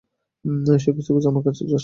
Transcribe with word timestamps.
সে 0.77 0.89
খুজতে 0.95 1.11
খুজতে 1.13 1.29
আমার 1.29 1.43
কাছে 1.47 1.61
আসছে। 1.63 1.77